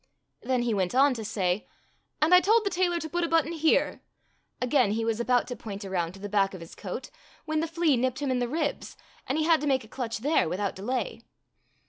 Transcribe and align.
Then 0.41 0.63
he 0.63 0.73
went 0.73 0.95
on 0.95 1.13
to 1.13 1.23
say, 1.23 1.67
''And 2.23 2.33
I 2.33 2.39
told 2.39 2.63
the 2.65 2.71
tailor 2.71 2.97
to 2.99 3.07
put 3.07 3.23
a 3.23 3.27
button 3.27 3.51
here 3.51 4.01
—"Again 4.59 4.93
he 4.93 5.05
was 5.05 5.19
about 5.19 5.45
to 5.49 5.55
point 5.55 5.85
around 5.85 6.13
to 6.13 6.19
the 6.19 6.27
back 6.27 6.55
of 6.55 6.59
his 6.59 6.73
coat 6.73 7.11
when 7.45 7.59
the 7.59 7.67
flea 7.67 7.95
nipped 7.97 8.17
him 8.19 8.31
in 8.31 8.39
the 8.39 8.49
ribs, 8.49 8.97
and 9.27 9.37
he 9.37 9.43
had 9.43 9.61
to 9.61 9.67
make 9.67 9.83
a 9.83 9.87
clutch 9.87 10.17
there 10.17 10.49
without 10.49 10.75
delay. 10.75 11.21